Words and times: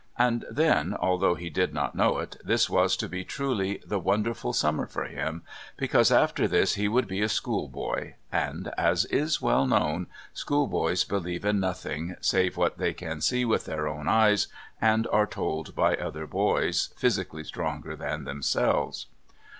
And 0.17 0.45
then, 0.49 0.95
although 0.99 1.35
he 1.35 1.51
did 1.51 1.75
not 1.75 1.93
know 1.93 2.17
it, 2.17 2.35
this 2.43 2.67
was 2.67 2.97
to 2.97 3.07
be 3.07 3.23
truly 3.23 3.83
the 3.85 3.99
wonderful 3.99 4.51
summer 4.51 4.87
for 4.87 5.03
him, 5.03 5.43
because 5.77 6.11
after 6.11 6.47
this 6.47 6.73
he 6.73 6.87
would 6.87 7.07
be 7.07 7.21
a 7.21 7.29
schoolboy 7.29 8.13
and, 8.31 8.73
as 8.79 9.05
is 9.05 9.43
well 9.43 9.67
known, 9.67 10.07
schoolboys 10.33 11.03
believe 11.03 11.45
in 11.45 11.59
nothing 11.59 12.15
save 12.19 12.57
what 12.57 12.79
they 12.79 12.95
can 12.95 13.21
see 13.21 13.45
with 13.45 13.65
their 13.65 13.87
own 13.87 14.07
eyes 14.07 14.47
and 14.81 15.05
are 15.11 15.27
told 15.27 15.75
by 15.75 15.93
other 15.95 16.25
boys 16.25 16.91
physically 16.97 17.43
stronger 17.43 17.95
than 17.95 18.23
themselves. 18.23 19.05